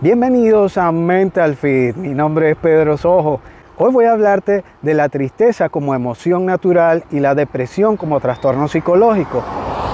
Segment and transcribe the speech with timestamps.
[0.00, 3.40] Bienvenidos a Mental Fit, mi nombre es Pedro Sojo.
[3.78, 8.68] Hoy voy a hablarte de la tristeza como emoción natural y la depresión como trastorno
[8.68, 9.42] psicológico.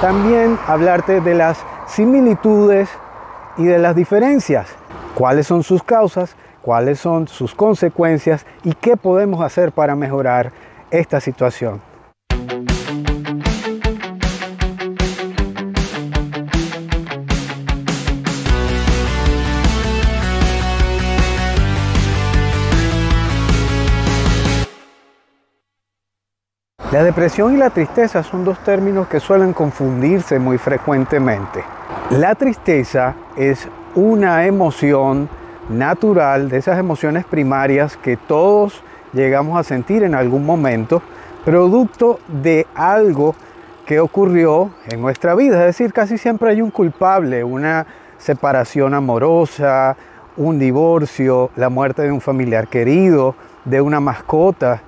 [0.02, 2.90] También hablarte de las similitudes
[3.56, 4.68] y de las diferencias.
[5.14, 6.36] ¿Cuáles son sus causas?
[6.60, 8.44] ¿Cuáles son sus consecuencias?
[8.62, 10.52] ¿Y qué podemos hacer para mejorar
[10.90, 11.80] esta situación?
[26.94, 31.64] La depresión y la tristeza son dos términos que suelen confundirse muy frecuentemente.
[32.10, 35.28] La tristeza es una emoción
[35.68, 38.80] natural, de esas emociones primarias que todos
[39.12, 41.02] llegamos a sentir en algún momento,
[41.44, 43.34] producto de algo
[43.86, 45.58] que ocurrió en nuestra vida.
[45.62, 47.86] Es decir, casi siempre hay un culpable, una
[48.18, 49.96] separación amorosa,
[50.36, 54.80] un divorcio, la muerte de un familiar querido, de una mascota,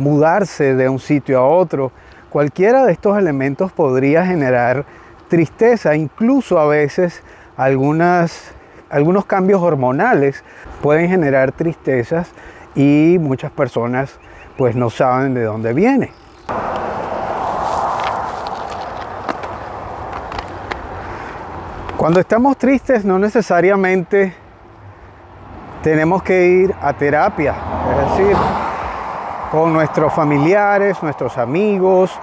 [0.00, 1.92] mudarse de un sitio a otro,
[2.30, 4.84] cualquiera de estos elementos podría generar
[5.28, 7.22] tristeza, incluso a veces
[7.56, 8.52] algunas,
[8.88, 10.42] algunos cambios hormonales
[10.82, 12.32] pueden generar tristezas
[12.74, 14.18] y muchas personas
[14.56, 16.12] pues no saben de dónde viene.
[21.96, 24.34] Cuando estamos tristes no necesariamente
[25.82, 27.54] tenemos que ir a terapia,
[27.90, 28.36] es decir,
[29.50, 32.16] con nuestros familiares, nuestros amigos,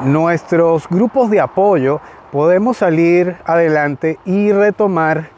[0.00, 2.00] nuestros grupos de apoyo,
[2.32, 5.28] podemos salir adelante y retomar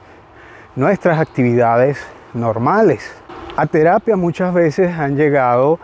[0.74, 1.98] nuestras actividades
[2.32, 3.14] normales.
[3.56, 5.78] A terapia muchas veces han llegado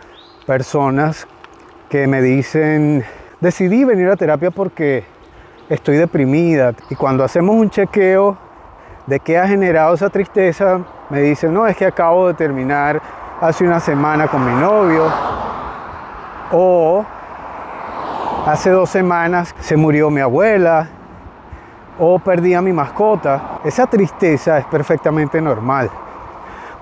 [0.47, 1.27] personas
[1.87, 3.05] que me dicen,
[3.39, 5.03] decidí venir a terapia porque
[5.69, 6.73] estoy deprimida.
[6.89, 8.35] Y cuando hacemos un chequeo
[9.05, 13.01] de qué ha generado esa tristeza, me dicen, no, es que acabo de terminar
[13.41, 15.11] hace una semana con mi novio
[16.51, 17.03] o
[18.45, 20.87] hace dos semanas se murió mi abuela
[21.97, 23.59] o perdí a mi mascota.
[23.63, 25.89] Esa tristeza es perfectamente normal.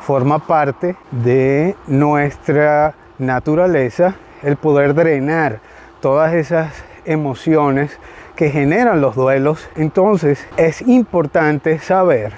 [0.02, 5.60] Forma parte de nuestra naturaleza el poder drenar
[6.02, 6.74] todas esas
[7.06, 7.98] emociones
[8.36, 9.70] que generan los duelos.
[9.78, 12.34] Entonces es importante saber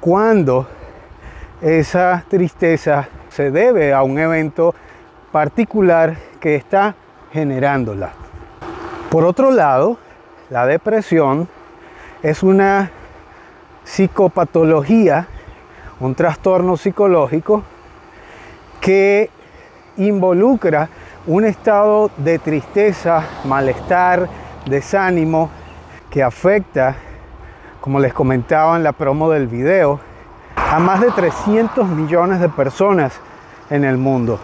[0.00, 0.66] cuándo
[1.62, 4.74] esa tristeza se debe a un evento
[5.30, 6.96] particular que está
[7.32, 8.10] generándola.
[9.12, 9.96] Por otro lado,
[10.50, 11.46] la depresión
[12.20, 12.90] es una
[13.84, 15.28] psicopatología,
[16.00, 17.62] un trastorno psicológico
[18.80, 19.30] que
[19.98, 20.88] involucra
[21.28, 24.28] un estado de tristeza, malestar,
[24.66, 25.48] desánimo
[26.10, 26.96] que afecta,
[27.80, 30.00] como les comentaba en la promo del video,
[30.56, 33.20] a más de 300 millones de personas
[33.70, 34.38] en el mundo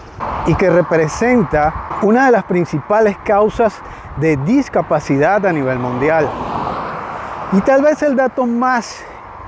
[0.46, 3.74] y que representa una de las principales causas
[4.16, 6.28] de discapacidad a nivel mundial.
[7.52, 9.02] Y tal vez el dato más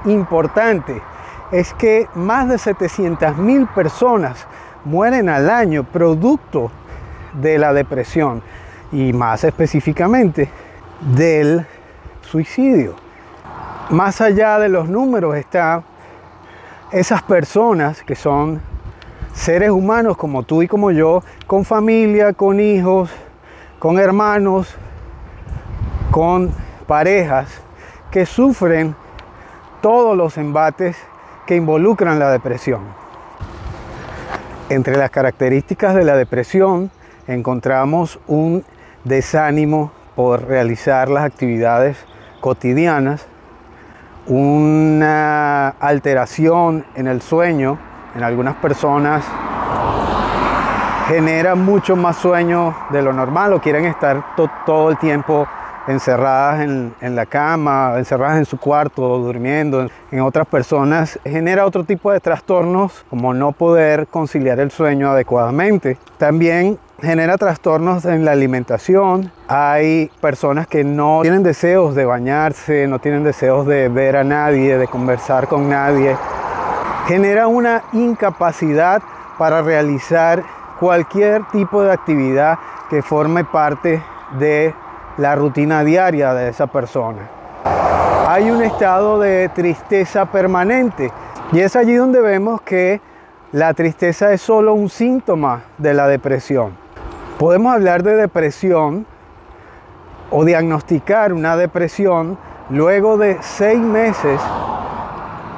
[0.05, 1.03] importante
[1.53, 4.47] es que más de 700 mil personas
[4.85, 6.71] mueren al año producto
[7.35, 8.43] de la depresión
[8.93, 10.49] y más específicamente
[11.01, 11.67] del
[12.23, 12.95] suicidio.
[13.91, 15.83] Más allá de los números está
[16.91, 18.61] esas personas que son
[19.37, 23.11] seres humanos como tú y como yo, con familia, con hijos,
[23.79, 24.75] con hermanos,
[26.11, 26.51] con
[26.87, 27.49] parejas
[28.11, 28.97] que sufren
[29.83, 30.97] todos los embates
[31.47, 32.81] que involucran la depresión.
[34.71, 36.91] Entre las características de la depresión
[37.29, 38.65] encontramos un
[39.05, 41.99] desánimo por realizar las actividades
[42.41, 43.27] cotidianas,
[44.27, 47.79] una alteración en el sueño,
[48.17, 49.25] en algunas personas
[51.07, 54.25] genera mucho más sueño de lo normal o quieren estar
[54.65, 55.47] todo el tiempo
[55.87, 59.87] encerradas en, la cama, encerradas en su cuarto, durmiendo.
[60.11, 65.97] En otras personas genera otro tipo de trastornos como no poder conciliar el sueño adecuadamente.
[66.19, 69.31] También genera trastornos en la alimentación.
[69.47, 74.77] Hay personas que no tienen deseos de bañarse, no tienen deseos de ver a nadie,
[74.79, 76.17] de conversar con nadie
[77.07, 79.01] genera una incapacidad
[79.39, 80.43] para realizar
[80.81, 82.59] cualquier tipo de actividad
[82.91, 84.03] que forme parte
[84.39, 84.75] de
[85.17, 87.29] la rutina diaria de esa persona.
[88.29, 91.13] Hay un estado de tristeza permanente
[91.53, 93.01] y es allí donde vemos que
[93.53, 96.77] la tristeza es solo un síntoma de la depresión.
[97.39, 99.07] Podemos hablar de depresión
[100.31, 102.37] o diagnosticar una depresión
[102.69, 104.41] luego de seis meses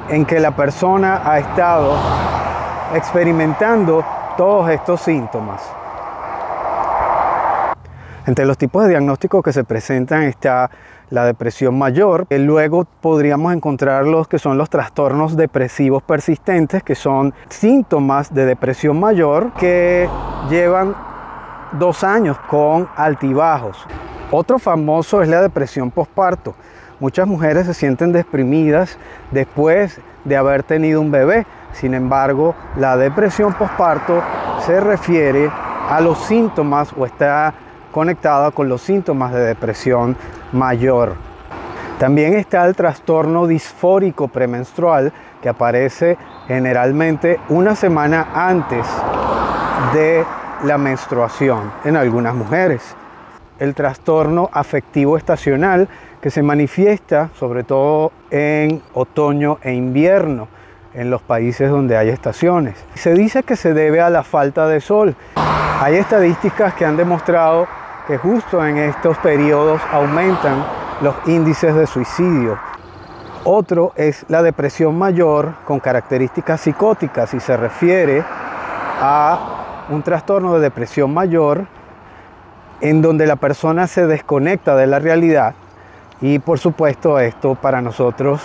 [0.09, 1.95] en que la persona ha estado
[2.93, 4.03] experimentando
[4.37, 5.61] todos estos síntomas.
[8.25, 10.69] Entre los tipos de diagnósticos que se presentan está
[11.09, 12.27] la depresión mayor.
[12.29, 18.99] Luego podríamos encontrar los que son los trastornos depresivos persistentes, que son síntomas de depresión
[18.99, 20.07] mayor que
[20.49, 20.95] llevan
[21.71, 23.85] dos años con altibajos.
[24.31, 26.53] Otro famoso es la depresión postparto.
[26.99, 28.97] Muchas mujeres se sienten deprimidas
[29.31, 31.45] después de haber tenido un bebé.
[31.71, 34.21] Sin embargo, la depresión postparto
[34.65, 35.49] se refiere
[35.89, 37.53] a los síntomas o está
[37.93, 40.17] conectada con los síntomas de depresión
[40.51, 41.15] mayor.
[41.99, 46.17] También está el trastorno disfórico premenstrual que aparece
[46.47, 48.85] generalmente una semana antes
[49.93, 50.25] de
[50.63, 52.95] la menstruación en algunas mujeres.
[53.57, 55.89] El trastorno afectivo estacional
[56.21, 60.47] que se manifiesta sobre todo en otoño e invierno
[60.93, 62.75] en los países donde hay estaciones.
[62.95, 65.15] Se dice que se debe a la falta de sol.
[65.35, 67.67] Hay estadísticas que han demostrado
[68.07, 70.65] que justo en estos periodos aumentan
[71.01, 72.59] los índices de suicidio.
[73.45, 78.23] Otro es la depresión mayor con características psicóticas y se refiere
[79.01, 81.65] a un trastorno de depresión mayor
[82.81, 85.53] en donde la persona se desconecta de la realidad
[86.21, 88.41] y por supuesto esto para nosotros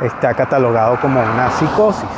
[0.00, 2.08] está catalogado como una psicosis.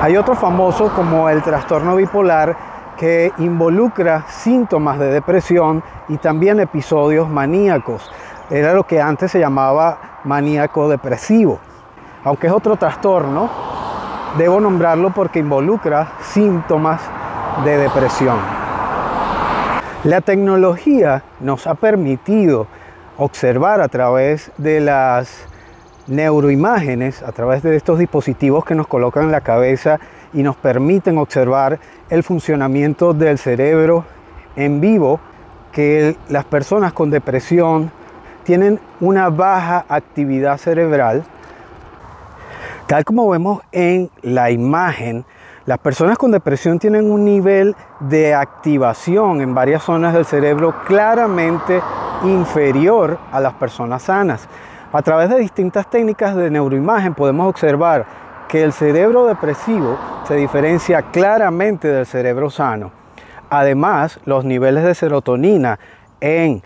[0.00, 2.56] Hay otro famoso como el trastorno bipolar
[2.96, 8.10] que involucra síntomas de depresión y también episodios maníacos.
[8.50, 11.60] Era lo que antes se llamaba maníaco depresivo.
[12.24, 13.48] Aunque es otro trastorno,
[14.38, 17.00] debo nombrarlo porque involucra síntomas
[17.64, 18.38] de depresión.
[20.04, 22.66] La tecnología nos ha permitido
[23.22, 25.46] observar a través de las
[26.08, 30.00] neuroimágenes, a través de estos dispositivos que nos colocan en la cabeza
[30.32, 31.78] y nos permiten observar
[32.10, 34.04] el funcionamiento del cerebro
[34.56, 35.20] en vivo,
[35.70, 37.92] que las personas con depresión
[38.42, 41.22] tienen una baja actividad cerebral.
[42.88, 45.24] Tal como vemos en la imagen,
[45.64, 51.80] las personas con depresión tienen un nivel de activación en varias zonas del cerebro claramente
[52.24, 54.48] inferior a las personas sanas.
[54.92, 58.04] A través de distintas técnicas de neuroimagen podemos observar
[58.48, 62.90] que el cerebro depresivo se diferencia claramente del cerebro sano.
[63.48, 65.78] Además, los niveles de serotonina
[66.20, 66.62] en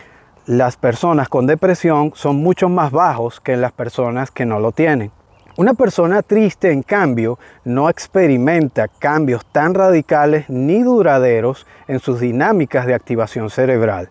[0.46, 4.72] las personas con depresión son mucho más bajos que en las personas que no lo
[4.72, 5.12] tienen.
[5.56, 12.87] Una persona triste, en cambio, no experimenta cambios tan radicales ni duraderos en sus dinámicas
[12.87, 14.11] de activación cerebral.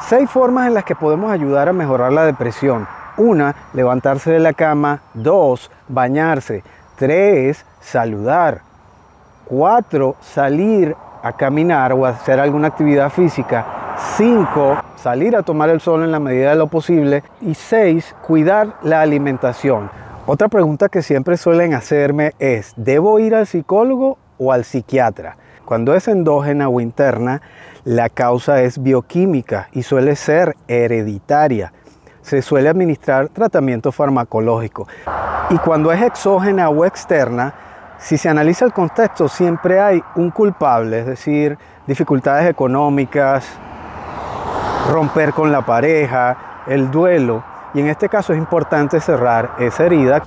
[0.00, 2.86] Seis formas en las que podemos ayudar a mejorar la depresión
[3.18, 5.00] una, levantarse de la cama.
[5.12, 6.62] Dos, bañarse.
[6.96, 8.62] Tres, saludar.
[9.44, 13.96] Cuatro, salir a caminar o hacer alguna actividad física.
[14.16, 17.24] Cinco, salir a tomar el sol en la medida de lo posible.
[17.40, 19.90] Y seis, cuidar la alimentación.
[20.30, 25.38] Otra pregunta que siempre suelen hacerme es, ¿debo ir al psicólogo o al psiquiatra?
[25.64, 27.40] Cuando es endógena o interna,
[27.84, 31.72] la causa es bioquímica y suele ser hereditaria
[32.20, 34.86] se suele administrar tratamiento farmacológico.
[35.48, 37.54] Y cuando es exógena o externa,
[37.98, 41.56] si se analiza el contexto, siempre hay un culpable, es decir,
[41.86, 43.46] dificultades económicas,
[44.90, 47.42] romper con la pareja, el duelo.
[47.78, 50.24] Y en este caso es importante cerrar esa herida.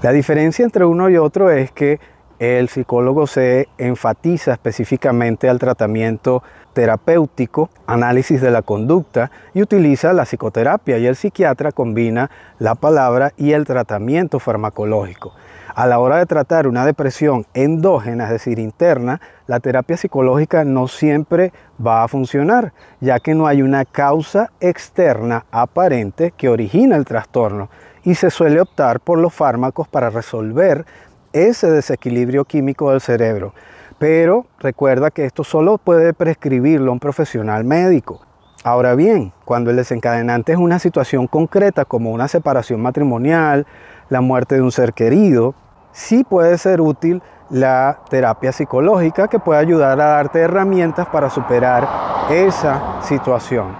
[0.00, 2.00] La diferencia entre uno y otro es que
[2.38, 6.42] el psicólogo se enfatiza específicamente al tratamiento
[6.72, 13.34] terapéutico, análisis de la conducta y utiliza la psicoterapia y el psiquiatra combina la palabra
[13.36, 15.34] y el tratamiento farmacológico.
[15.76, 20.86] A la hora de tratar una depresión endógena, es decir, interna, la terapia psicológica no
[20.86, 21.52] siempre
[21.84, 27.70] va a funcionar, ya que no hay una causa externa aparente que origina el trastorno
[28.04, 30.86] y se suele optar por los fármacos para resolver
[31.32, 33.52] ese desequilibrio químico del cerebro.
[33.98, 38.20] Pero recuerda que esto solo puede prescribirlo un profesional médico.
[38.62, 43.66] Ahora bien, cuando el desencadenante es una situación concreta como una separación matrimonial,
[44.08, 45.54] la muerte de un ser querido,
[45.92, 51.86] sí puede ser útil la terapia psicológica que puede ayudar a darte herramientas para superar
[52.30, 53.76] esa situación.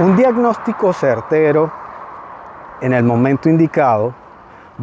[0.00, 1.72] Un diagnóstico certero
[2.80, 4.14] en el momento indicado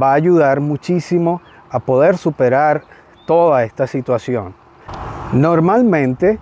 [0.01, 2.83] va a ayudar muchísimo a poder superar
[3.25, 4.53] toda esta situación.
[5.33, 6.39] Normalmente,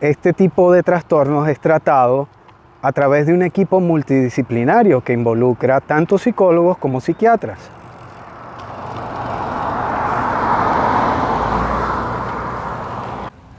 [0.00, 2.28] este tipo de trastornos es tratado
[2.80, 7.58] a través de un equipo multidisciplinario que involucra tanto psicólogos como psiquiatras.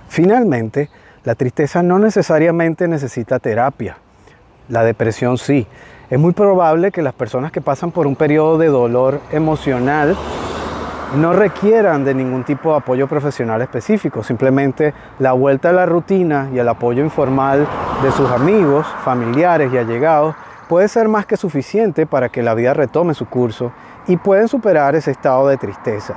[0.08, 0.90] Finalmente,
[1.24, 3.98] la tristeza no necesariamente necesita terapia,
[4.68, 5.68] la depresión sí.
[6.10, 10.18] Es muy probable que las personas que pasan por un periodo de dolor emocional
[11.16, 16.50] no requieran de ningún tipo de apoyo profesional específico, simplemente la vuelta a la rutina
[16.54, 17.68] y el apoyo informal
[18.04, 20.36] de sus amigos, familiares y allegados
[20.68, 23.72] puede ser más que suficiente para que la vida retome su curso
[24.08, 26.13] y pueden superar ese estado de tristeza.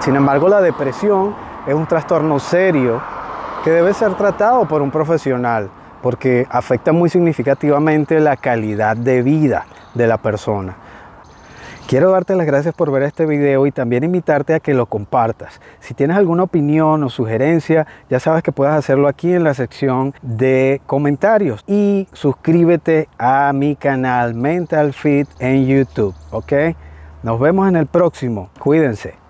[0.00, 1.34] Sin embargo, la depresión
[1.66, 3.00] es un trastorno serio
[3.62, 5.70] que debe ser tratado por un profesional
[6.02, 10.76] porque afecta muy significativamente la calidad de vida de la persona.
[11.92, 15.60] Quiero darte las gracias por ver este video y también invitarte a que lo compartas.
[15.78, 20.14] Si tienes alguna opinión o sugerencia, ya sabes que puedes hacerlo aquí en la sección
[20.22, 21.62] de comentarios.
[21.66, 26.52] Y suscríbete a mi canal Mental Fit en YouTube, ¿ok?
[27.22, 28.48] Nos vemos en el próximo.
[28.58, 29.21] Cuídense.